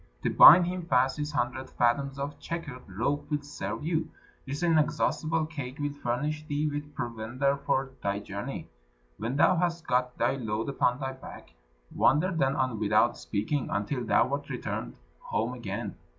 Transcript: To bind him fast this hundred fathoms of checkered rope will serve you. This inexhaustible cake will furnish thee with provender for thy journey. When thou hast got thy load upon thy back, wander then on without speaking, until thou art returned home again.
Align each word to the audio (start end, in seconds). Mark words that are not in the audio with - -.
To 0.23 0.31
bind 0.31 0.65
him 0.65 0.87
fast 0.87 1.17
this 1.17 1.31
hundred 1.31 1.69
fathoms 1.69 2.17
of 2.17 2.39
checkered 2.39 2.81
rope 2.89 3.29
will 3.29 3.43
serve 3.43 3.85
you. 3.85 4.09
This 4.47 4.63
inexhaustible 4.63 5.45
cake 5.45 5.77
will 5.77 5.91
furnish 5.93 6.43
thee 6.47 6.67
with 6.67 6.95
provender 6.95 7.55
for 7.55 7.91
thy 8.01 8.17
journey. 8.17 8.67
When 9.19 9.35
thou 9.35 9.57
hast 9.57 9.85
got 9.85 10.17
thy 10.17 10.37
load 10.37 10.69
upon 10.69 10.97
thy 10.99 11.11
back, 11.11 11.53
wander 11.93 12.31
then 12.31 12.55
on 12.55 12.79
without 12.79 13.15
speaking, 13.15 13.69
until 13.69 14.03
thou 14.03 14.27
art 14.33 14.49
returned 14.49 14.95
home 15.19 15.53
again. 15.53 15.93